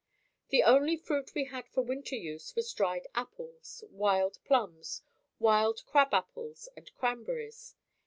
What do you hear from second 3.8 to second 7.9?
wild plums, wild crab apples and cranberries.